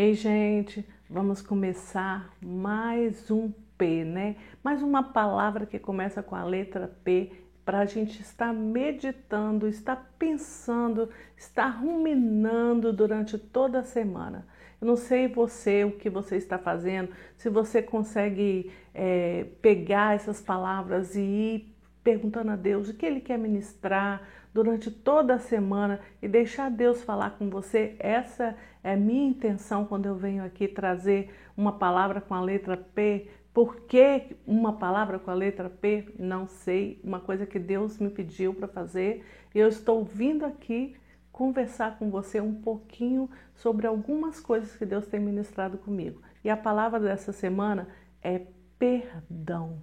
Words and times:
Ei, 0.00 0.14
gente, 0.14 0.88
vamos 1.10 1.42
começar 1.42 2.32
mais 2.40 3.32
um 3.32 3.50
P, 3.76 4.04
né? 4.04 4.36
Mais 4.62 4.80
uma 4.80 5.02
palavra 5.02 5.66
que 5.66 5.76
começa 5.76 6.22
com 6.22 6.36
a 6.36 6.44
letra 6.44 6.86
P 7.02 7.32
para 7.64 7.80
a 7.80 7.84
gente 7.84 8.22
estar 8.22 8.54
meditando, 8.54 9.66
estar 9.66 10.14
pensando, 10.16 11.08
estar 11.36 11.66
ruminando 11.66 12.92
durante 12.92 13.36
toda 13.36 13.80
a 13.80 13.82
semana. 13.82 14.46
Eu 14.80 14.86
não 14.86 14.94
sei 14.94 15.26
você 15.26 15.82
o 15.82 15.90
que 15.90 16.08
você 16.08 16.36
está 16.36 16.58
fazendo, 16.58 17.10
se 17.36 17.50
você 17.50 17.82
consegue 17.82 18.70
é, 18.94 19.46
pegar 19.60 20.14
essas 20.14 20.40
palavras 20.40 21.16
e 21.16 21.22
ir 21.22 21.77
perguntando 22.08 22.52
a 22.52 22.56
Deus 22.56 22.88
o 22.88 22.94
que 22.94 23.04
Ele 23.04 23.20
quer 23.20 23.38
ministrar 23.38 24.22
durante 24.54 24.90
toda 24.90 25.34
a 25.34 25.38
semana 25.38 26.00
e 26.22 26.26
deixar 26.26 26.70
Deus 26.70 27.02
falar 27.02 27.32
com 27.32 27.50
você. 27.50 27.96
Essa 27.98 28.56
é 28.82 28.96
minha 28.96 29.28
intenção 29.28 29.84
quando 29.84 30.06
eu 30.06 30.14
venho 30.14 30.42
aqui 30.42 30.66
trazer 30.66 31.30
uma 31.54 31.72
palavra 31.72 32.18
com 32.18 32.32
a 32.32 32.40
letra 32.40 32.78
P. 32.78 33.28
Por 33.52 33.82
que 33.82 34.34
uma 34.46 34.72
palavra 34.78 35.18
com 35.18 35.30
a 35.30 35.34
letra 35.34 35.68
P? 35.68 36.08
Não 36.18 36.46
sei. 36.46 36.98
Uma 37.04 37.20
coisa 37.20 37.44
que 37.44 37.58
Deus 37.58 37.98
me 37.98 38.08
pediu 38.08 38.54
para 38.54 38.66
fazer. 38.66 39.22
E 39.54 39.58
eu 39.58 39.68
estou 39.68 40.02
vindo 40.02 40.46
aqui 40.46 40.96
conversar 41.30 41.98
com 41.98 42.10
você 42.10 42.40
um 42.40 42.54
pouquinho 42.54 43.28
sobre 43.54 43.86
algumas 43.86 44.40
coisas 44.40 44.74
que 44.74 44.86
Deus 44.86 45.06
tem 45.06 45.20
ministrado 45.20 45.76
comigo. 45.76 46.22
E 46.42 46.48
a 46.48 46.56
palavra 46.56 46.98
dessa 46.98 47.32
semana 47.32 47.86
é 48.22 48.46
perdão. 48.78 49.82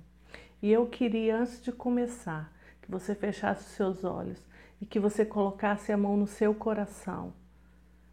E 0.65 0.71
eu 0.71 0.87
queria, 0.87 1.37
antes 1.37 1.61
de 1.61 1.71
começar, 1.71 2.51
que 2.81 2.89
você 2.89 3.13
fechasse 3.13 3.67
os 3.67 3.75
seus 3.75 4.03
olhos 4.03 4.43
e 4.81 4.85
que 4.87 4.99
você 4.99 5.23
colocasse 5.23 5.91
a 5.91 5.97
mão 5.97 6.17
no 6.17 6.25
seu 6.25 6.55
coração 6.55 7.31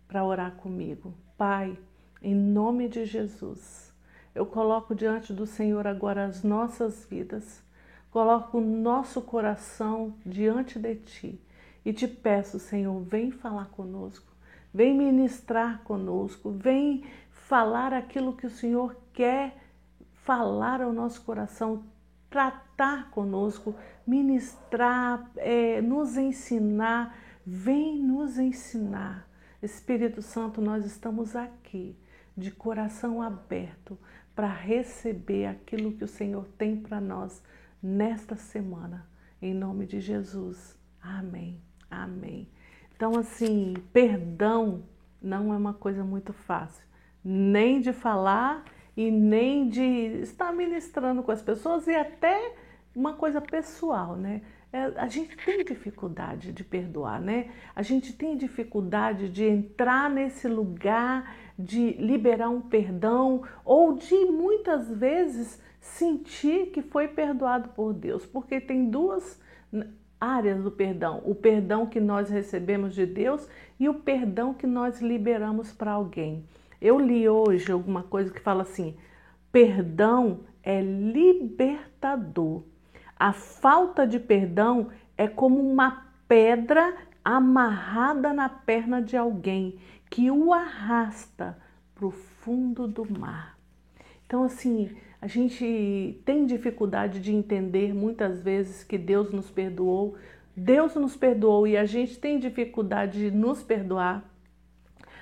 para 0.06 0.22
orar 0.22 0.52
comigo. 0.56 1.14
Pai, 1.38 1.78
em 2.20 2.34
nome 2.34 2.90
de 2.90 3.06
Jesus, 3.06 3.90
eu 4.34 4.44
coloco 4.44 4.94
diante 4.94 5.32
do 5.32 5.46
Senhor 5.46 5.86
agora 5.86 6.26
as 6.26 6.42
nossas 6.42 7.06
vidas, 7.06 7.62
coloco 8.10 8.58
o 8.58 8.60
nosso 8.60 9.22
coração 9.22 10.12
diante 10.22 10.78
de 10.78 10.96
Ti 10.96 11.40
e 11.86 11.90
te 11.90 12.06
peço, 12.06 12.58
Senhor, 12.58 13.00
vem 13.00 13.30
falar 13.30 13.70
conosco, 13.70 14.30
vem 14.74 14.94
ministrar 14.94 15.82
conosco, 15.84 16.50
vem 16.50 17.06
falar 17.30 17.94
aquilo 17.94 18.36
que 18.36 18.46
o 18.46 18.50
Senhor 18.50 18.94
quer 19.14 19.56
falar 20.22 20.82
ao 20.82 20.92
nosso 20.92 21.22
coração, 21.22 21.82
tratar 22.32 23.10
conosco, 23.10 23.76
ministrar, 24.06 25.30
é, 25.36 25.82
nos 25.82 26.16
ensinar. 26.16 27.16
Vem 27.46 28.02
nos 28.02 28.38
ensinar. 28.38 29.28
Espírito 29.62 30.22
Santo, 30.22 30.60
nós 30.60 30.84
estamos 30.86 31.36
aqui 31.36 31.96
de 32.36 32.50
coração 32.50 33.20
aberto 33.20 33.98
para 34.34 34.48
receber 34.48 35.46
aquilo 35.46 35.92
que 35.92 36.02
o 36.02 36.08
Senhor 36.08 36.48
tem 36.56 36.76
para 36.76 37.00
nós 37.00 37.42
nesta 37.82 38.34
semana. 38.34 39.06
Em 39.40 39.52
nome 39.52 39.86
de 39.86 40.00
Jesus. 40.00 40.76
Amém. 41.00 41.60
Amém. 41.90 42.48
Então, 42.96 43.18
assim, 43.18 43.74
perdão 43.92 44.84
não 45.20 45.52
é 45.52 45.56
uma 45.56 45.74
coisa 45.74 46.02
muito 46.02 46.32
fácil, 46.32 46.84
nem 47.22 47.80
de 47.80 47.92
falar 47.92 48.64
e 48.96 49.10
nem 49.10 49.68
de 49.68 49.82
estar 50.22 50.52
ministrando 50.52 51.22
com 51.22 51.32
as 51.32 51.42
pessoas 51.42 51.86
e 51.86 51.94
até 51.94 52.54
uma 52.94 53.14
coisa 53.14 53.40
pessoal, 53.40 54.16
né? 54.16 54.42
É, 54.72 54.84
a 54.96 55.06
gente 55.06 55.36
tem 55.36 55.62
dificuldade 55.64 56.50
de 56.52 56.64
perdoar, 56.64 57.20
né? 57.20 57.50
A 57.76 57.82
gente 57.82 58.12
tem 58.14 58.36
dificuldade 58.36 59.28
de 59.28 59.44
entrar 59.44 60.08
nesse 60.08 60.48
lugar 60.48 61.36
de 61.58 61.92
liberar 61.92 62.48
um 62.48 62.60
perdão 62.60 63.42
ou 63.64 63.96
de 63.96 64.14
muitas 64.26 64.90
vezes 64.90 65.60
sentir 65.78 66.70
que 66.70 66.80
foi 66.80 67.08
perdoado 67.08 67.70
por 67.70 67.92
Deus, 67.92 68.24
porque 68.24 68.60
tem 68.60 68.88
duas 68.88 69.38
áreas 70.18 70.62
do 70.62 70.70
perdão: 70.70 71.20
o 71.24 71.34
perdão 71.34 71.86
que 71.86 72.00
nós 72.00 72.30
recebemos 72.30 72.94
de 72.94 73.04
Deus 73.04 73.46
e 73.78 73.88
o 73.88 73.94
perdão 73.94 74.54
que 74.54 74.66
nós 74.66 75.02
liberamos 75.02 75.72
para 75.72 75.92
alguém. 75.92 76.46
Eu 76.82 76.98
li 76.98 77.28
hoje 77.28 77.70
alguma 77.70 78.02
coisa 78.02 78.32
que 78.32 78.40
fala 78.40 78.62
assim: 78.62 78.96
perdão 79.52 80.40
é 80.64 80.80
libertador. 80.80 82.64
A 83.16 83.32
falta 83.32 84.04
de 84.04 84.18
perdão 84.18 84.88
é 85.16 85.28
como 85.28 85.60
uma 85.60 86.08
pedra 86.26 86.92
amarrada 87.24 88.32
na 88.32 88.48
perna 88.48 89.00
de 89.00 89.16
alguém 89.16 89.78
que 90.10 90.28
o 90.28 90.52
arrasta 90.52 91.56
para 91.94 92.06
o 92.06 92.10
fundo 92.10 92.88
do 92.88 93.08
mar. 93.08 93.56
Então, 94.26 94.42
assim, 94.42 94.90
a 95.20 95.28
gente 95.28 96.20
tem 96.24 96.44
dificuldade 96.46 97.20
de 97.20 97.32
entender 97.32 97.94
muitas 97.94 98.42
vezes 98.42 98.82
que 98.82 98.98
Deus 98.98 99.30
nos 99.30 99.48
perdoou. 99.48 100.16
Deus 100.56 100.96
nos 100.96 101.14
perdoou 101.14 101.64
e 101.64 101.76
a 101.76 101.84
gente 101.84 102.18
tem 102.18 102.40
dificuldade 102.40 103.20
de 103.20 103.30
nos 103.30 103.62
perdoar. 103.62 104.28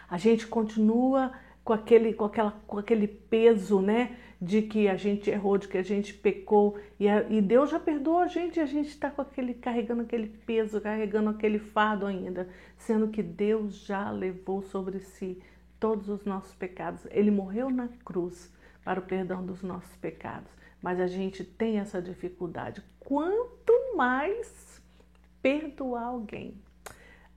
A 0.09 0.17
gente 0.17 0.47
continua 0.47 1.33
com 1.65 1.73
aquele, 1.73 2.13
com, 2.13 2.25
aquela, 2.25 2.53
com 2.67 2.79
aquele 2.79 3.07
peso, 3.07 3.81
né? 3.81 4.17
De 4.41 4.63
que 4.63 4.89
a 4.89 4.97
gente 4.97 5.29
errou, 5.29 5.59
de 5.59 5.69
que 5.69 5.77
a 5.77 5.83
gente 5.83 6.15
pecou 6.15 6.79
e, 6.99 7.07
a, 7.07 7.29
e 7.29 7.43
Deus 7.43 7.71
já 7.71 7.79
perdoou 7.79 8.19
a 8.19 8.27
gente 8.27 8.57
e 8.57 8.61
a 8.61 8.67
gente 8.67 8.89
está 8.89 9.11
com 9.11 9.21
aquele, 9.21 9.53
carregando 9.53 10.03
aquele 10.03 10.29
peso, 10.29 10.81
carregando 10.81 11.29
aquele 11.29 11.59
fardo 11.59 12.07
ainda, 12.07 12.49
sendo 12.79 13.09
que 13.09 13.23
Deus 13.23 13.85
já 13.85 14.11
levou 14.11 14.63
sobre 14.63 14.99
si 14.99 15.43
todos 15.79 16.09
os 16.09 16.25
nossos 16.25 16.55
pecados. 16.55 17.07
Ele 17.11 17.31
morreu 17.31 17.69
na 17.69 17.89
cruz 18.03 18.51
para 18.83 18.99
o 18.99 19.03
perdão 19.03 19.45
dos 19.45 19.63
nossos 19.63 19.95
pecados, 19.97 20.51
mas 20.81 20.99
a 20.99 21.07
gente 21.07 21.45
tem 21.45 21.79
essa 21.79 22.01
dificuldade. 22.01 22.83
Quanto 22.99 23.95
mais 23.95 24.83
perdoar 25.43 26.05
alguém, 26.05 26.55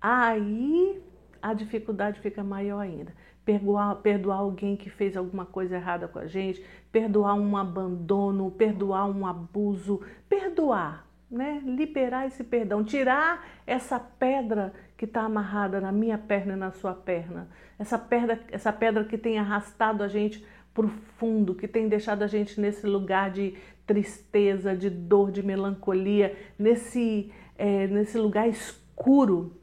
aí 0.02 1.02
a 1.42 1.54
dificuldade 1.54 2.22
fica 2.22 2.42
maior 2.42 2.80
ainda 2.80 3.14
perdoar, 3.46 3.96
perdoar 3.98 4.38
alguém 4.38 4.76
que 4.76 4.90
fez 4.90 5.18
alguma 5.18 5.46
coisa 5.46 5.76
errada 5.76 6.08
com 6.08 6.20
a 6.20 6.28
gente, 6.28 6.64
perdoar 6.92 7.34
um 7.36 7.58
abandono, 7.58 8.52
perdoar 8.52 9.10
um 9.10 9.26
abuso, 9.26 10.02
perdoar, 10.30 11.06
né? 11.30 11.62
Liberar 11.66 12.28
esse 12.28 12.44
perdão, 12.44 12.84
tirar 12.84 13.46
essa 13.66 14.00
pedra 14.00 14.74
que 14.98 15.06
está 15.06 15.22
amarrada 15.22 15.82
na 15.82 15.92
minha 15.92 16.18
perna 16.18 16.54
e 16.54 16.58
na 16.58 16.72
sua 16.72 16.94
perna, 16.94 17.50
essa 17.78 17.98
pedra, 17.98 18.40
essa 18.52 18.72
pedra 18.72 19.04
que 19.04 19.18
tem 19.18 19.38
arrastado 19.38 20.04
a 20.04 20.08
gente 20.08 20.46
para 20.74 20.86
o 20.86 20.90
fundo, 21.18 21.54
que 21.54 21.68
tem 21.68 21.88
deixado 21.88 22.24
a 22.24 22.28
gente 22.28 22.60
nesse 22.60 22.88
lugar 22.88 23.30
de 23.30 23.56
tristeza, 23.86 24.76
de 24.76 24.90
dor, 24.90 25.32
de 25.32 25.44
melancolia, 25.44 26.36
nesse, 26.58 27.32
é, 27.58 27.88
nesse 27.88 28.18
lugar 28.18 28.48
escuro 28.48 29.60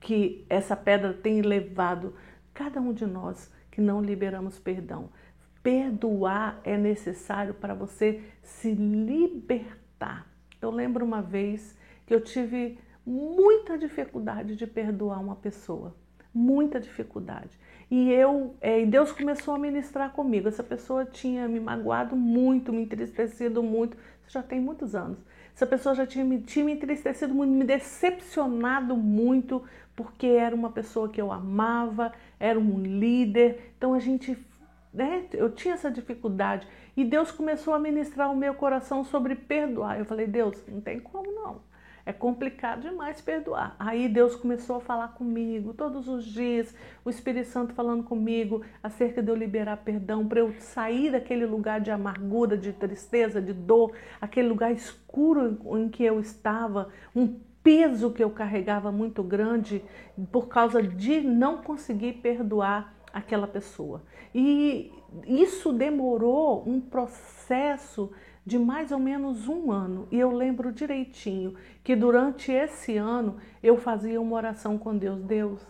que 0.00 0.44
essa 0.50 0.76
pedra 0.76 1.14
tem 1.14 1.40
levado 1.40 2.14
cada 2.54 2.80
um 2.80 2.92
de 2.92 3.04
nós 3.04 3.52
que 3.70 3.80
não 3.80 4.00
liberamos 4.00 4.58
perdão. 4.58 5.10
Perdoar 5.62 6.60
é 6.62 6.76
necessário 6.78 7.52
para 7.52 7.74
você 7.74 8.22
se 8.42 8.72
libertar. 8.72 10.26
Eu 10.62 10.70
lembro 10.70 11.04
uma 11.04 11.20
vez 11.20 11.76
que 12.06 12.14
eu 12.14 12.20
tive 12.20 12.78
muita 13.04 13.76
dificuldade 13.76 14.56
de 14.56 14.66
perdoar 14.66 15.20
uma 15.20 15.36
pessoa, 15.36 15.94
muita 16.32 16.78
dificuldade. 16.80 17.58
E 17.90 18.10
eu, 18.10 18.54
é, 18.60 18.84
Deus 18.84 19.12
começou 19.12 19.54
a 19.54 19.58
ministrar 19.58 20.12
comigo. 20.12 20.48
Essa 20.48 20.62
pessoa 20.62 21.04
tinha 21.04 21.46
me 21.48 21.60
magoado 21.60 22.16
muito, 22.16 22.72
me 22.72 22.82
entristecido 22.82 23.62
muito. 23.62 23.96
Isso 24.22 24.32
já 24.32 24.42
tem 24.42 24.60
muitos 24.60 24.94
anos. 24.94 25.18
Essa 25.54 25.66
pessoa 25.66 25.94
já 25.94 26.06
tinha 26.06 26.24
me, 26.24 26.40
tinha 26.40 26.64
me 26.64 26.72
entristecido 26.72 27.32
muito, 27.32 27.52
me 27.52 27.64
decepcionado 27.64 28.96
muito, 28.96 29.62
porque 29.94 30.26
era 30.26 30.54
uma 30.54 30.70
pessoa 30.70 31.08
que 31.08 31.20
eu 31.20 31.30
amava, 31.30 32.12
era 32.40 32.58
um 32.58 32.80
líder. 32.80 33.72
Então 33.78 33.94
a 33.94 34.00
gente, 34.00 34.36
né, 34.92 35.26
eu 35.32 35.50
tinha 35.52 35.74
essa 35.74 35.90
dificuldade. 35.90 36.66
E 36.96 37.04
Deus 37.04 37.30
começou 37.30 37.72
a 37.72 37.78
ministrar 37.78 38.32
o 38.32 38.36
meu 38.36 38.54
coração 38.54 39.04
sobre 39.04 39.36
perdoar. 39.36 39.98
Eu 39.98 40.04
falei, 40.04 40.26
Deus, 40.26 40.60
não 40.66 40.80
tem 40.80 40.98
como 40.98 41.30
não. 41.30 41.73
É 42.06 42.12
complicado 42.12 42.82
demais 42.82 43.20
perdoar. 43.20 43.74
Aí 43.78 44.08
Deus 44.08 44.36
começou 44.36 44.76
a 44.76 44.80
falar 44.80 45.08
comigo 45.08 45.72
todos 45.72 46.06
os 46.06 46.24
dias, 46.24 46.74
o 47.04 47.08
Espírito 47.08 47.48
Santo 47.48 47.72
falando 47.72 48.02
comigo 48.02 48.62
acerca 48.82 49.22
de 49.22 49.30
eu 49.30 49.34
liberar 49.34 49.78
perdão, 49.78 50.28
para 50.28 50.40
eu 50.40 50.52
sair 50.58 51.12
daquele 51.12 51.46
lugar 51.46 51.80
de 51.80 51.90
amargura, 51.90 52.58
de 52.58 52.72
tristeza, 52.72 53.40
de 53.40 53.54
dor, 53.54 53.92
aquele 54.20 54.48
lugar 54.48 54.70
escuro 54.70 55.58
em 55.78 55.88
que 55.88 56.04
eu 56.04 56.20
estava, 56.20 56.90
um 57.16 57.40
peso 57.62 58.10
que 58.10 58.22
eu 58.22 58.28
carregava 58.28 58.92
muito 58.92 59.22
grande 59.22 59.82
por 60.30 60.48
causa 60.48 60.82
de 60.82 61.22
não 61.22 61.62
conseguir 61.62 62.14
perdoar 62.14 62.94
aquela 63.10 63.46
pessoa. 63.46 64.02
E 64.34 64.92
isso 65.26 65.72
demorou 65.72 66.68
um 66.68 66.80
processo 66.80 68.10
de 68.44 68.58
mais 68.58 68.92
ou 68.92 68.98
menos 68.98 69.48
um 69.48 69.70
ano. 69.70 70.06
E 70.10 70.18
eu 70.18 70.30
lembro 70.30 70.72
direitinho 70.72 71.54
que 71.82 71.96
durante 71.96 72.52
esse 72.52 72.96
ano 72.96 73.36
eu 73.62 73.76
fazia 73.76 74.20
uma 74.20 74.36
oração 74.36 74.76
com 74.76 74.96
Deus. 74.96 75.22
Deus, 75.22 75.60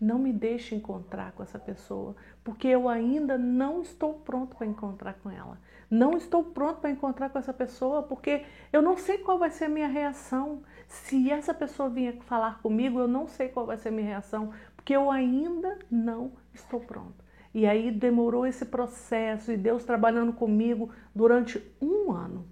não 0.00 0.18
me 0.18 0.32
deixe 0.32 0.74
encontrar 0.74 1.32
com 1.32 1.42
essa 1.42 1.58
pessoa, 1.58 2.14
porque 2.44 2.68
eu 2.68 2.88
ainda 2.88 3.38
não 3.38 3.82
estou 3.82 4.14
pronto 4.14 4.56
para 4.56 4.66
encontrar 4.66 5.14
com 5.14 5.30
ela. 5.30 5.58
Não 5.90 6.16
estou 6.16 6.42
pronto 6.42 6.80
para 6.80 6.90
encontrar 6.90 7.30
com 7.30 7.38
essa 7.38 7.52
pessoa, 7.52 8.02
porque 8.02 8.44
eu 8.72 8.82
não 8.82 8.96
sei 8.96 9.18
qual 9.18 9.38
vai 9.38 9.50
ser 9.50 9.66
a 9.66 9.68
minha 9.68 9.86
reação. 9.86 10.62
Se 10.88 11.30
essa 11.30 11.54
pessoa 11.54 11.88
vier 11.88 12.16
falar 12.22 12.60
comigo, 12.60 12.98
eu 12.98 13.08
não 13.08 13.26
sei 13.26 13.48
qual 13.48 13.66
vai 13.66 13.78
ser 13.78 13.88
a 13.88 13.92
minha 13.92 14.06
reação, 14.06 14.52
porque 14.74 14.94
eu 14.94 15.10
ainda 15.10 15.78
não 15.90 16.32
estou 16.52 16.80
pronto. 16.80 17.25
E 17.56 17.64
aí 17.64 17.90
demorou 17.90 18.46
esse 18.46 18.66
processo 18.66 19.50
e 19.50 19.56
Deus 19.56 19.82
trabalhando 19.82 20.30
comigo 20.30 20.90
durante 21.14 21.58
um 21.80 22.12
ano. 22.12 22.46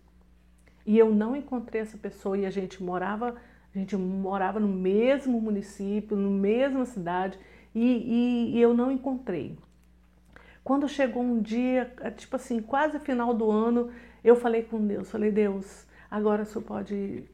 E 0.87 0.99
eu 0.99 1.15
não 1.15 1.37
encontrei 1.37 1.83
essa 1.83 1.99
pessoa 1.99 2.39
e 2.39 2.47
a 2.47 2.51
gente 2.51 2.83
morava 2.83 3.35
a 3.75 3.79
gente 3.79 3.95
morava 3.99 4.59
no 4.59 4.69
mesmo 4.69 5.39
município, 5.39 6.17
na 6.17 6.31
mesma 6.31 6.87
cidade, 6.87 7.39
e, 7.75 7.85
e, 7.85 8.57
e 8.57 8.63
eu 8.63 8.73
não 8.73 8.91
encontrei. 8.91 9.59
Quando 10.63 10.89
chegou 10.89 11.23
um 11.23 11.43
dia, 11.43 11.93
tipo 12.17 12.37
assim, 12.37 12.63
quase 12.63 12.99
final 13.01 13.35
do 13.35 13.51
ano, 13.51 13.91
eu 14.23 14.37
falei 14.37 14.63
com 14.63 14.87
Deus, 14.87 15.11
falei, 15.11 15.31
Deus, 15.31 15.87
agora 16.11 16.45
o 16.45 16.47
Senhor 16.47 16.65
pode 16.65 17.25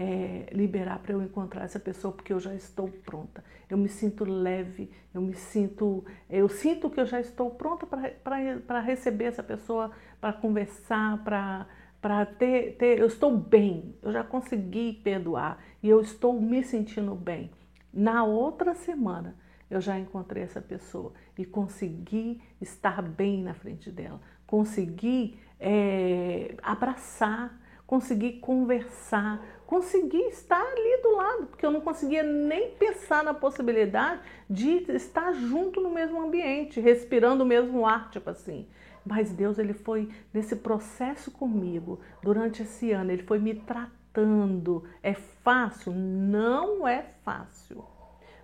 é, 0.00 0.46
liberar 0.50 0.98
para 1.00 1.12
eu 1.12 1.22
encontrar 1.22 1.64
essa 1.64 1.78
pessoa, 1.78 2.10
porque 2.10 2.32
eu 2.32 2.40
já 2.40 2.54
estou 2.54 2.88
pronta. 2.88 3.44
Eu 3.68 3.76
me 3.76 3.86
sinto 3.86 4.24
leve, 4.24 4.90
eu 5.12 5.20
me 5.20 5.34
sinto, 5.34 6.02
eu 6.30 6.48
sinto 6.48 6.88
que 6.88 6.98
eu 6.98 7.04
já 7.04 7.20
estou 7.20 7.50
pronta 7.50 7.86
para 7.86 8.80
receber 8.80 9.24
essa 9.26 9.42
pessoa, 9.42 9.90
para 10.18 10.32
conversar, 10.32 11.22
para 11.22 11.66
para 12.00 12.24
ter, 12.24 12.76
ter, 12.78 12.98
eu 12.98 13.06
estou 13.06 13.36
bem, 13.36 13.94
eu 14.00 14.10
já 14.10 14.24
consegui 14.24 14.94
perdoar 15.04 15.62
e 15.82 15.88
eu 15.90 16.00
estou 16.00 16.40
me 16.40 16.64
sentindo 16.64 17.14
bem. 17.14 17.50
Na 17.92 18.24
outra 18.24 18.74
semana 18.74 19.36
eu 19.70 19.82
já 19.82 19.98
encontrei 19.98 20.42
essa 20.42 20.62
pessoa 20.62 21.12
e 21.36 21.44
consegui 21.44 22.40
estar 22.58 23.02
bem 23.02 23.42
na 23.42 23.52
frente 23.52 23.90
dela, 23.90 24.18
consegui 24.46 25.38
é, 25.58 26.54
abraçar, 26.62 27.59
consegui 27.90 28.34
conversar, 28.34 29.44
consegui 29.66 30.20
estar 30.28 30.62
ali 30.62 31.02
do 31.02 31.16
lado, 31.16 31.46
porque 31.46 31.66
eu 31.66 31.72
não 31.72 31.80
conseguia 31.80 32.22
nem 32.22 32.70
pensar 32.70 33.24
na 33.24 33.34
possibilidade 33.34 34.20
de 34.48 34.84
estar 34.92 35.32
junto 35.32 35.80
no 35.80 35.90
mesmo 35.90 36.22
ambiente, 36.22 36.78
respirando 36.78 37.42
o 37.42 37.46
mesmo 37.46 37.84
ar, 37.84 38.08
tipo 38.12 38.30
assim. 38.30 38.68
Mas 39.04 39.32
Deus, 39.32 39.58
ele 39.58 39.74
foi 39.74 40.08
nesse 40.32 40.54
processo 40.54 41.32
comigo 41.32 41.98
durante 42.22 42.62
esse 42.62 42.92
ano, 42.92 43.10
ele 43.10 43.24
foi 43.24 43.40
me 43.40 43.56
tratando. 43.56 44.84
É 45.02 45.14
fácil? 45.14 45.92
Não 45.92 46.86
é 46.86 47.02
fácil, 47.24 47.84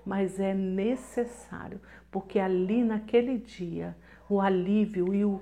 mas 0.05 0.41
é 0.41 0.55
necessário, 0.55 1.81
porque 2.11 2.41
ali 2.41 2.83
naquele 2.83 3.39
dia, 3.39 3.97
o 4.29 4.41
alívio 4.41 5.15
e 5.15 5.25
o, 5.25 5.41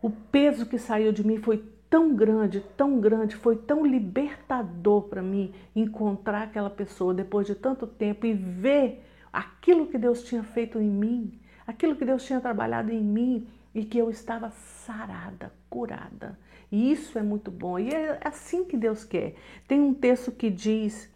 o 0.00 0.08
peso 0.08 0.66
que 0.66 0.78
saiu 0.78 1.10
de 1.10 1.26
mim 1.26 1.38
foi 1.38 1.76
tão 1.88 2.14
grande, 2.14 2.60
tão 2.76 3.00
grande, 3.00 3.36
foi 3.36 3.56
tão 3.56 3.84
libertador 3.84 5.02
para 5.02 5.22
mim 5.22 5.54
encontrar 5.74 6.42
aquela 6.42 6.70
pessoa 6.70 7.14
depois 7.14 7.46
de 7.46 7.54
tanto 7.54 7.86
tempo 7.86 8.26
e 8.26 8.34
ver 8.34 9.04
aquilo 9.32 9.86
que 9.86 9.98
Deus 9.98 10.22
tinha 10.22 10.42
feito 10.42 10.78
em 10.78 10.88
mim, 10.88 11.38
aquilo 11.66 11.96
que 11.96 12.04
Deus 12.04 12.24
tinha 12.24 12.40
trabalhado 12.40 12.90
em 12.90 13.02
mim 13.02 13.46
e 13.74 13.84
que 13.84 13.98
eu 13.98 14.10
estava 14.10 14.50
sarada, 14.50 15.52
curada. 15.68 16.38
E 16.70 16.92
isso 16.92 17.18
é 17.18 17.22
muito 17.22 17.50
bom. 17.50 17.78
E 17.78 17.90
é 17.90 18.18
assim 18.22 18.64
que 18.64 18.76
Deus 18.76 19.04
quer. 19.04 19.34
Tem 19.66 19.80
um 19.80 19.94
texto 19.94 20.30
que 20.30 20.50
diz 20.50 21.10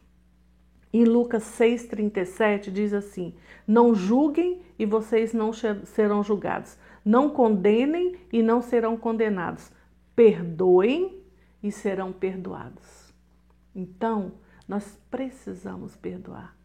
em 0.92 1.04
Lucas 1.04 1.44
6:37 1.44 2.70
diz 2.70 2.92
assim: 2.92 3.34
Não 3.66 3.94
julguem 3.94 4.60
e 4.78 4.84
vocês 4.84 5.32
não 5.32 5.52
serão 5.52 6.22
julgados. 6.22 6.76
Não 7.04 7.30
condenem 7.30 8.16
e 8.32 8.42
não 8.42 8.60
serão 8.60 8.96
condenados. 8.96 9.70
Perdoem 10.14 11.22
e 11.62 11.70
serão 11.70 12.12
perdoados. 12.12 13.12
Então, 13.74 14.32
nós 14.68 14.98
precisamos 15.10 15.96
perdoar. 15.96 16.56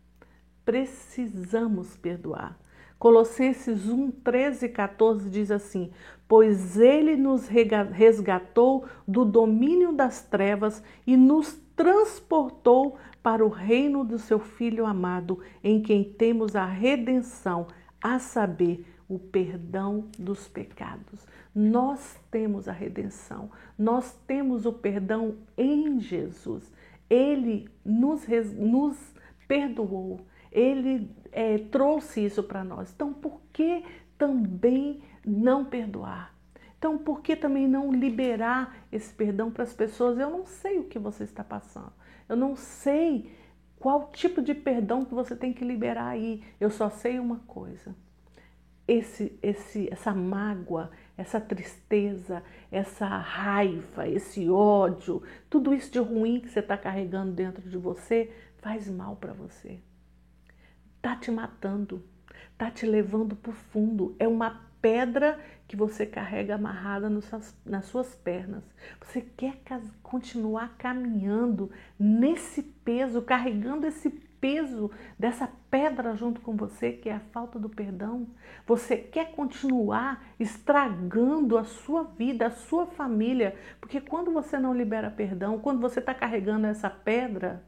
Precisamos 0.65 1.95
perdoar. 1.95 2.57
Colossenses 2.99 3.87
1, 3.87 4.11
13 4.11 4.65
e 4.65 4.69
14 4.69 5.29
diz 5.29 5.51
assim: 5.51 5.91
Pois 6.27 6.77
ele 6.77 7.15
nos 7.15 7.47
resgatou 7.47 8.85
do 9.07 9.23
domínio 9.23 9.93
das 9.93 10.23
trevas 10.23 10.83
e 11.05 11.15
nos 11.15 11.53
transportou 11.75 12.97
para 13.21 13.45
o 13.45 13.49
reino 13.49 14.03
do 14.03 14.17
seu 14.17 14.39
Filho 14.39 14.85
amado, 14.85 15.39
em 15.63 15.81
quem 15.81 16.03
temos 16.03 16.55
a 16.55 16.65
redenção, 16.65 17.67
a 18.01 18.17
saber, 18.19 18.85
o 19.07 19.17
perdão 19.17 20.09
dos 20.17 20.47
pecados. 20.47 21.25
Nós 21.53 22.19
temos 22.29 22.67
a 22.67 22.71
redenção, 22.71 23.49
nós 23.77 24.13
temos 24.27 24.65
o 24.65 24.73
perdão 24.73 25.37
em 25.57 25.99
Jesus. 25.99 26.71
Ele 27.09 27.69
nos, 27.85 28.27
nos 28.55 28.97
perdoou, 29.47 30.19
ele 30.51 31.09
é, 31.31 31.57
trouxe 31.57 32.25
isso 32.25 32.43
para 32.43 32.63
nós. 32.63 32.91
Então, 32.93 33.13
por 33.13 33.41
que 33.53 33.83
também 34.17 35.01
não 35.25 35.63
perdoar? 35.63 36.35
Então, 36.77 36.97
por 36.97 37.21
que 37.21 37.35
também 37.35 37.67
não 37.67 37.91
liberar 37.91 38.75
esse 38.91 39.11
perdão 39.13 39.49
para 39.49 39.63
as 39.63 39.73
pessoas? 39.73 40.19
Eu 40.19 40.29
não 40.29 40.45
sei 40.45 40.77
o 40.77 40.83
que 40.83 40.99
você 40.99 41.23
está 41.23 41.43
passando. 41.43 41.91
Eu 42.29 42.35
não 42.35 42.55
sei 42.55 43.31
qual 43.79 44.11
tipo 44.11 44.41
de 44.41 44.53
perdão 44.53 45.03
que 45.03 45.13
você 45.13 45.35
tem 45.35 45.53
que 45.53 45.65
liberar 45.65 46.09
aí. 46.09 46.43
Eu 46.59 46.69
só 46.69 46.89
sei 46.89 47.19
uma 47.19 47.37
coisa. 47.47 47.95
Esse, 48.87 49.37
esse, 49.43 49.91
essa 49.91 50.13
mágoa, 50.13 50.91
essa 51.17 51.41
tristeza, 51.41 52.41
essa 52.71 53.05
raiva, 53.05 54.07
esse 54.07 54.49
ódio, 54.49 55.21
tudo 55.49 55.73
isso 55.73 55.91
de 55.91 55.99
ruim 55.99 56.39
que 56.39 56.49
você 56.49 56.59
está 56.59 56.77
carregando 56.77 57.33
dentro 57.33 57.69
de 57.69 57.77
você 57.77 58.31
faz 58.59 58.87
mal 58.89 59.15
para 59.17 59.33
você 59.33 59.79
tá 61.07 61.15
te 61.15 61.31
matando, 61.31 62.03
tá 62.57 62.69
te 62.69 62.85
levando 62.85 63.33
para 63.33 63.51
o 63.51 63.53
fundo. 63.53 64.13
É 64.19 64.27
uma 64.27 64.61
pedra 64.81 65.39
que 65.65 65.75
você 65.75 66.05
carrega 66.05 66.55
amarrada 66.55 67.09
nas 67.09 67.85
suas 67.85 68.13
pernas. 68.15 68.63
Você 69.01 69.21
quer 69.21 69.61
continuar 70.03 70.75
caminhando 70.77 71.71
nesse 71.97 72.61
peso, 72.61 73.21
carregando 73.21 73.87
esse 73.87 74.09
peso 74.39 74.89
dessa 75.17 75.49
pedra 75.69 76.15
junto 76.15 76.41
com 76.41 76.55
você, 76.55 76.91
que 76.91 77.09
é 77.09 77.15
a 77.15 77.19
falta 77.31 77.59
do 77.59 77.69
perdão? 77.69 78.27
Você 78.65 78.97
quer 78.97 79.31
continuar 79.31 80.23
estragando 80.39 81.57
a 81.57 81.63
sua 81.63 82.03
vida, 82.03 82.47
a 82.47 82.51
sua 82.51 82.85
família? 82.85 83.55
Porque 83.79 84.01
quando 84.01 84.31
você 84.31 84.57
não 84.57 84.73
libera 84.73 85.09
perdão, 85.09 85.59
quando 85.59 85.81
você 85.81 85.99
está 85.99 86.13
carregando 86.13 86.67
essa 86.67 86.89
pedra, 86.89 87.63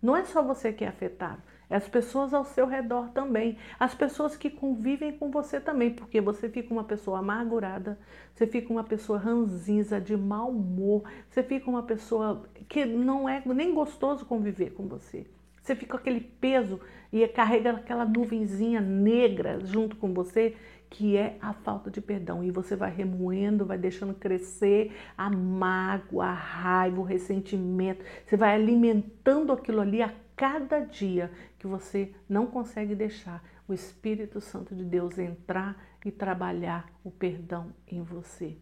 não 0.00 0.16
é 0.16 0.24
só 0.24 0.42
você 0.42 0.72
que 0.72 0.84
é 0.84 0.88
afetado, 0.88 1.42
as 1.70 1.88
pessoas 1.88 2.34
ao 2.34 2.44
seu 2.44 2.66
redor 2.66 3.08
também, 3.10 3.56
as 3.80 3.94
pessoas 3.94 4.36
que 4.36 4.50
convivem 4.50 5.16
com 5.16 5.30
você 5.30 5.58
também, 5.58 5.90
porque 5.90 6.20
você 6.20 6.48
fica 6.48 6.72
uma 6.72 6.84
pessoa 6.84 7.20
amargurada, 7.20 7.98
você 8.34 8.46
fica 8.46 8.70
uma 8.70 8.84
pessoa 8.84 9.18
ranzinza, 9.18 10.00
de 10.00 10.16
mau 10.16 10.50
humor, 10.50 11.04
você 11.30 11.42
fica 11.42 11.70
uma 11.70 11.82
pessoa 11.82 12.44
que 12.68 12.84
não 12.84 13.28
é 13.28 13.42
nem 13.46 13.74
gostoso 13.74 14.26
conviver 14.26 14.74
com 14.74 14.86
você. 14.86 15.26
Você 15.64 15.74
fica 15.74 15.92
com 15.92 15.96
aquele 15.96 16.20
peso 16.20 16.78
e 17.10 17.26
carrega 17.26 17.70
aquela 17.70 18.04
nuvenzinha 18.04 18.82
negra 18.82 19.58
junto 19.64 19.96
com 19.96 20.12
você, 20.12 20.54
que 20.90 21.16
é 21.16 21.38
a 21.40 21.54
falta 21.54 21.90
de 21.90 22.02
perdão. 22.02 22.44
E 22.44 22.50
você 22.50 22.76
vai 22.76 22.94
remoendo, 22.94 23.64
vai 23.64 23.78
deixando 23.78 24.12
crescer 24.12 24.94
a 25.16 25.30
mágoa, 25.30 26.26
a 26.26 26.34
raiva, 26.34 27.00
o 27.00 27.04
ressentimento. 27.04 28.04
Você 28.26 28.36
vai 28.36 28.54
alimentando 28.54 29.54
aquilo 29.54 29.80
ali 29.80 30.02
a 30.02 30.12
cada 30.36 30.80
dia 30.80 31.32
que 31.58 31.66
você 31.66 32.12
não 32.28 32.46
consegue 32.46 32.94
deixar 32.94 33.42
o 33.66 33.72
Espírito 33.72 34.42
Santo 34.42 34.74
de 34.74 34.84
Deus 34.84 35.18
entrar 35.18 35.82
e 36.04 36.10
trabalhar 36.10 36.92
o 37.02 37.10
perdão 37.10 37.72
em 37.90 38.02
você. 38.02 38.58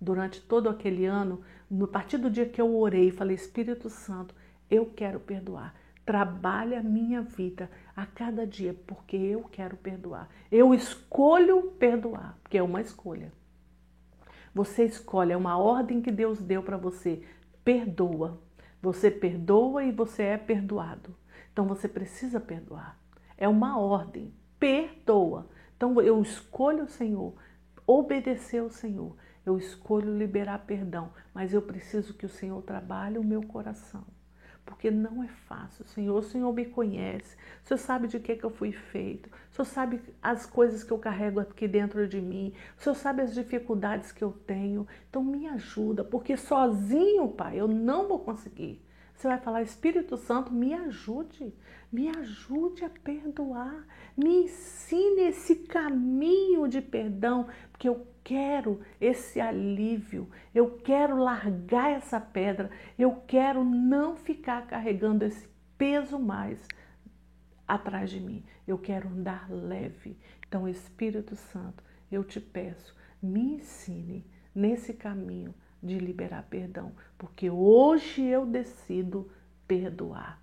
Durante 0.00 0.40
todo 0.40 0.68
aquele 0.68 1.04
ano, 1.04 1.40
no 1.68 1.88
partir 1.88 2.18
do 2.18 2.30
dia 2.30 2.46
que 2.46 2.60
eu 2.60 2.76
orei, 2.76 3.10
falei: 3.10 3.34
Espírito 3.34 3.90
Santo, 3.90 4.36
eu 4.70 4.86
quero 4.86 5.18
perdoar. 5.18 5.74
Trabalha 6.04 6.80
a 6.80 6.82
minha 6.82 7.22
vida 7.22 7.70
a 7.96 8.04
cada 8.04 8.46
dia, 8.46 8.74
porque 8.86 9.16
eu 9.16 9.44
quero 9.44 9.76
perdoar. 9.76 10.28
Eu 10.50 10.74
escolho 10.74 11.72
perdoar, 11.78 12.38
porque 12.42 12.58
é 12.58 12.62
uma 12.62 12.80
escolha. 12.80 13.32
Você 14.54 14.84
escolhe, 14.84 15.32
é 15.32 15.36
uma 15.36 15.58
ordem 15.58 16.00
que 16.00 16.12
Deus 16.12 16.40
deu 16.40 16.62
para 16.62 16.76
você. 16.76 17.22
Perdoa. 17.64 18.40
Você 18.80 19.10
perdoa 19.10 19.82
e 19.82 19.90
você 19.90 20.22
é 20.22 20.36
perdoado. 20.36 21.16
Então 21.52 21.66
você 21.66 21.88
precisa 21.88 22.38
perdoar. 22.38 22.98
É 23.36 23.48
uma 23.48 23.78
ordem. 23.78 24.32
Perdoa. 24.60 25.48
Então 25.76 26.00
eu 26.00 26.20
escolho 26.22 26.84
o 26.84 26.88
Senhor, 26.88 27.34
obedecer 27.86 28.60
ao 28.60 28.70
Senhor. 28.70 29.16
Eu 29.44 29.58
escolho 29.58 30.16
liberar 30.16 30.58
perdão, 30.60 31.10
mas 31.34 31.52
eu 31.52 31.60
preciso 31.60 32.14
que 32.14 32.24
o 32.24 32.30
Senhor 32.30 32.62
trabalhe 32.62 33.18
o 33.18 33.24
meu 33.24 33.42
coração. 33.42 34.04
Porque 34.64 34.90
não 34.90 35.22
é 35.22 35.28
fácil, 35.28 35.84
Senhor. 35.84 36.16
O 36.16 36.22
Senhor 36.22 36.52
me 36.52 36.64
conhece, 36.64 37.36
o 37.62 37.68
Senhor 37.68 37.78
sabe 37.78 38.08
de 38.08 38.18
que, 38.18 38.36
que 38.36 38.44
eu 38.44 38.50
fui 38.50 38.72
feito, 38.72 39.28
o 39.28 39.54
Senhor 39.54 39.66
sabe 39.66 40.00
as 40.22 40.46
coisas 40.46 40.82
que 40.82 40.90
eu 40.90 40.98
carrego 40.98 41.40
aqui 41.40 41.68
dentro 41.68 42.08
de 42.08 42.20
mim, 42.20 42.52
o 42.78 42.82
Senhor 42.82 42.94
sabe 42.94 43.22
as 43.22 43.34
dificuldades 43.34 44.12
que 44.12 44.24
eu 44.24 44.32
tenho. 44.32 44.86
Então 45.08 45.22
me 45.22 45.46
ajuda, 45.48 46.04
porque 46.04 46.36
sozinho, 46.36 47.28
Pai, 47.28 47.60
eu 47.60 47.68
não 47.68 48.08
vou 48.08 48.18
conseguir. 48.18 48.82
Você 49.14 49.28
vai 49.28 49.38
falar, 49.38 49.62
Espírito 49.62 50.16
Santo, 50.16 50.52
me 50.52 50.74
ajude, 50.74 51.54
me 51.92 52.08
ajude 52.08 52.84
a 52.84 52.90
perdoar, 52.90 53.86
me 54.16 54.44
ensine 54.44 55.28
esse 55.28 55.54
caminho 55.56 56.66
de 56.66 56.80
perdão, 56.80 57.46
porque 57.70 57.88
eu 57.88 58.06
quero 58.24 58.80
esse 58.98 59.38
alívio, 59.38 60.28
eu 60.54 60.78
quero 60.78 61.16
largar 61.16 61.90
essa 61.90 62.18
pedra, 62.18 62.70
eu 62.98 63.22
quero 63.26 63.62
não 63.62 64.16
ficar 64.16 64.66
carregando 64.66 65.24
esse 65.24 65.46
peso 65.76 66.18
mais 66.18 66.66
atrás 67.68 68.10
de 68.10 68.18
mim, 68.18 68.42
eu 68.66 68.78
quero 68.78 69.08
andar 69.08 69.50
leve. 69.50 70.16
Então, 70.48 70.66
Espírito 70.66 71.36
Santo, 71.36 71.84
eu 72.10 72.24
te 72.24 72.40
peço, 72.40 72.96
me 73.22 73.56
ensine 73.56 74.24
nesse 74.54 74.94
caminho 74.94 75.54
de 75.82 75.98
liberar 75.98 76.44
perdão, 76.44 76.92
porque 77.18 77.50
hoje 77.50 78.22
eu 78.24 78.46
decido 78.46 79.30
perdoar. 79.68 80.40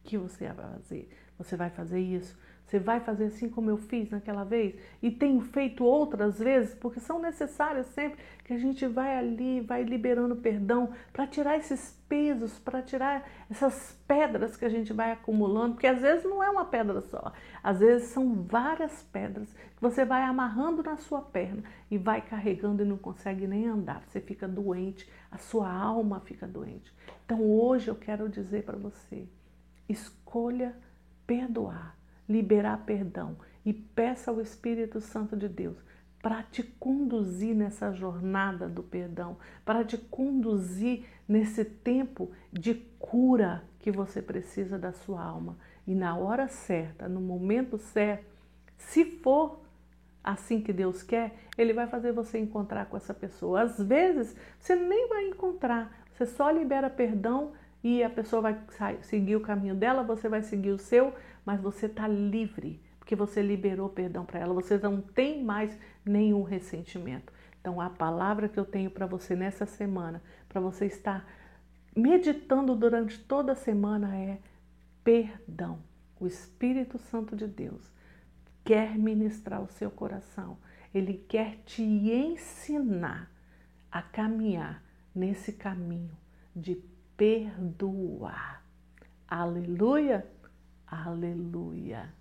O 0.00 0.08
que 0.08 0.18
você 0.18 0.48
vai 0.52 0.72
fazer? 0.72 1.08
Você 1.38 1.56
vai 1.56 1.70
fazer 1.70 2.00
isso? 2.00 2.36
Você 2.64 2.78
vai 2.78 2.98
fazer 2.98 3.26
assim 3.26 3.48
como 3.48 3.68
eu 3.68 3.76
fiz 3.76 4.10
naquela 4.10 4.42
vez 4.42 4.74
e 5.02 5.10
tenho 5.10 5.40
feito 5.42 5.84
outras 5.84 6.38
vezes, 6.38 6.74
porque 6.74 6.98
são 6.98 7.20
necessárias 7.20 7.86
sempre 7.88 8.18
que 8.42 8.54
a 8.54 8.58
gente 8.58 8.86
vai 8.86 9.16
ali, 9.16 9.60
vai 9.60 9.82
liberando 9.82 10.36
perdão 10.36 10.90
para 11.12 11.26
tirar 11.26 11.58
esses 11.58 11.92
pesos, 12.08 12.58
para 12.58 12.80
tirar 12.80 13.28
essas 13.50 13.98
pedras 14.08 14.56
que 14.56 14.64
a 14.64 14.68
gente 14.68 14.92
vai 14.92 15.12
acumulando, 15.12 15.74
porque 15.74 15.86
às 15.86 16.00
vezes 16.00 16.24
não 16.24 16.42
é 16.42 16.48
uma 16.48 16.64
pedra 16.64 17.02
só, 17.02 17.32
às 17.62 17.80
vezes 17.80 18.08
são 18.08 18.42
várias 18.42 19.02
pedras 19.02 19.52
que 19.52 19.80
você 19.80 20.04
vai 20.04 20.22
amarrando 20.22 20.82
na 20.82 20.96
sua 20.96 21.20
perna 21.20 21.62
e 21.90 21.98
vai 21.98 22.22
carregando 22.22 22.82
e 22.82 22.86
não 22.86 22.96
consegue 22.96 23.46
nem 23.46 23.66
andar. 23.66 24.02
Você 24.08 24.20
fica 24.20 24.48
doente, 24.48 25.08
a 25.30 25.36
sua 25.36 25.70
alma 25.70 26.20
fica 26.20 26.46
doente. 26.46 26.92
Então 27.26 27.42
hoje 27.42 27.88
eu 27.88 27.94
quero 27.94 28.28
dizer 28.28 28.64
para 28.64 28.76
você, 28.76 29.28
escolha 29.88 30.74
perdoar 31.26 31.94
liberar 32.28 32.84
perdão 32.84 33.36
e 33.64 33.72
peça 33.72 34.30
ao 34.30 34.40
Espírito 34.40 35.00
Santo 35.00 35.36
de 35.36 35.48
Deus 35.48 35.76
para 36.24 36.42
te 36.42 36.62
conduzir 36.62 37.54
nessa 37.54 37.92
jornada 37.92 38.66
do 38.66 38.82
perdão, 38.82 39.36
para 39.62 39.84
te 39.84 39.98
conduzir 39.98 41.04
nesse 41.28 41.66
tempo 41.66 42.30
de 42.50 42.74
cura 42.98 43.62
que 43.78 43.90
você 43.90 44.22
precisa 44.22 44.78
da 44.78 44.90
sua 44.90 45.22
alma. 45.22 45.58
E 45.86 45.94
na 45.94 46.16
hora 46.16 46.48
certa, 46.48 47.06
no 47.10 47.20
momento 47.20 47.76
certo, 47.76 48.24
se 48.78 49.04
for 49.04 49.60
assim 50.24 50.62
que 50.62 50.72
Deus 50.72 51.02
quer, 51.02 51.34
Ele 51.58 51.74
vai 51.74 51.86
fazer 51.86 52.12
você 52.12 52.38
encontrar 52.38 52.86
com 52.86 52.96
essa 52.96 53.12
pessoa. 53.12 53.60
Às 53.60 53.78
vezes, 53.78 54.34
você 54.58 54.74
nem 54.74 55.06
vai 55.10 55.28
encontrar, 55.28 55.94
você 56.10 56.24
só 56.24 56.50
libera 56.50 56.88
perdão 56.88 57.52
e 57.82 58.02
a 58.02 58.08
pessoa 58.08 58.40
vai 58.40 58.58
seguir 59.02 59.36
o 59.36 59.42
caminho 59.42 59.74
dela, 59.74 60.02
você 60.02 60.26
vai 60.26 60.42
seguir 60.42 60.70
o 60.70 60.78
seu, 60.78 61.12
mas 61.44 61.60
você 61.60 61.86
está 61.86 62.08
livre, 62.08 62.80
porque 62.98 63.14
você 63.14 63.42
liberou 63.42 63.88
perdão 63.88 64.24
para 64.24 64.40
ela, 64.40 64.54
você 64.54 64.78
não 64.78 65.00
tem 65.00 65.44
mais 65.44 65.76
nenhum 66.04 66.42
ressentimento. 66.42 67.32
Então, 67.60 67.80
a 67.80 67.88
palavra 67.90 68.48
que 68.48 68.58
eu 68.58 68.64
tenho 68.64 68.90
para 68.90 69.06
você 69.06 69.34
nessa 69.34 69.66
semana, 69.66 70.22
para 70.48 70.60
você 70.60 70.86
estar 70.86 71.26
meditando 71.96 72.74
durante 72.74 73.18
toda 73.18 73.52
a 73.52 73.56
semana 73.56 74.16
é 74.16 74.38
perdão. 75.02 75.78
O 76.18 76.26
Espírito 76.26 76.98
Santo 76.98 77.36
de 77.36 77.46
Deus 77.46 77.92
quer 78.64 78.98
ministrar 78.98 79.62
o 79.62 79.68
seu 79.68 79.90
coração, 79.90 80.56
ele 80.92 81.24
quer 81.28 81.56
te 81.64 81.82
ensinar 81.82 83.30
a 83.90 84.00
caminhar 84.00 84.82
nesse 85.14 85.52
caminho 85.52 86.16
de 86.54 86.82
perdoar. 87.16 88.64
Aleluia! 89.28 90.33
Aleluia! 90.94 92.14